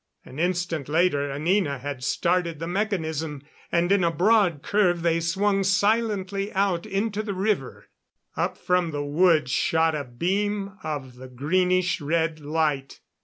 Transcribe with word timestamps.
An 0.25 0.39
instant 0.39 0.89
later 0.89 1.31
Anina 1.31 1.77
had 1.77 2.03
started 2.03 2.57
the 2.57 2.65
mechanism, 2.65 3.43
and 3.71 3.91
in 3.91 4.03
a 4.03 4.09
broad 4.09 4.63
curve 4.63 5.03
they 5.03 5.19
swung 5.19 5.63
silently 5.63 6.51
out 6.53 6.87
into 6.87 7.21
the 7.21 7.35
river. 7.35 7.85
Up 8.35 8.57
from 8.57 8.89
the 8.89 9.05
woods 9.05 9.51
shot 9.51 9.93
a 9.93 10.03
beam 10.03 10.73
of 10.81 11.17
the 11.17 11.27
greenish 11.27 12.01
red 12.01 12.39
light. 12.39 12.99